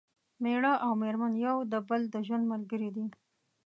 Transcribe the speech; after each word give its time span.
مېړه 0.43 0.73
او 0.85 0.91
مېرمن 1.01 1.33
یو 1.45 1.57
د 1.71 1.73
بل 1.87 2.01
د 2.13 2.15
ژوند 2.27 2.43
ملګري 2.53 2.89
دي 2.95 3.05